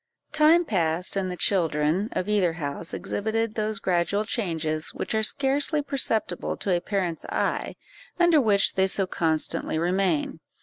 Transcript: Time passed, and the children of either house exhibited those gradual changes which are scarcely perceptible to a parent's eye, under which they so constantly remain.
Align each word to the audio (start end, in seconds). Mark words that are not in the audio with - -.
Time 0.31 0.65
passed, 0.65 1.15
and 1.15 1.29
the 1.29 1.37
children 1.37 2.09
of 2.13 2.27
either 2.27 2.53
house 2.53 2.91
exhibited 2.91 3.53
those 3.53 3.77
gradual 3.77 4.25
changes 4.25 4.95
which 4.95 5.13
are 5.13 5.21
scarcely 5.21 5.79
perceptible 5.83 6.57
to 6.57 6.75
a 6.75 6.81
parent's 6.81 7.23
eye, 7.25 7.75
under 8.19 8.41
which 8.41 8.73
they 8.73 8.87
so 8.87 9.05
constantly 9.05 9.77
remain. 9.77 10.39